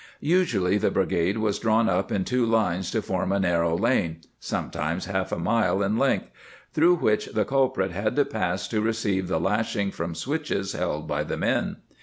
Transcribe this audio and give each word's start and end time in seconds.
^ 0.01 0.03
Usually 0.19 0.79
the 0.79 0.89
brigade 0.89 1.37
was 1.37 1.59
drawn 1.59 1.87
up 1.87 2.11
in 2.11 2.25
two 2.25 2.43
lines 2.43 2.89
to 2.89 3.03
form 3.03 3.31
a 3.31 3.39
narrow 3.39 3.77
lane 3.77 4.21
(sometimes 4.39 5.05
half 5.05 5.31
a 5.31 5.37
mile 5.37 5.83
in 5.83 5.95
length), 5.95 6.31
through 6.73 6.95
which 6.95 7.27
the 7.27 7.45
culprit 7.45 7.91
had 7.91 8.15
to 8.15 8.25
pass 8.25 8.67
to 8.69 8.81
receive 8.81 9.27
the 9.27 9.39
lashing 9.39 9.91
from 9.91 10.15
switches 10.15 10.71
held 10.73 11.07
by 11.07 11.23
the 11.23 11.37
men. 11.37 11.75